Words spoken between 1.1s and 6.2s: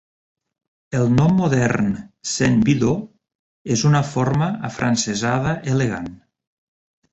nom modern, Saint Budeaux, és una forma afrancesada "elegant".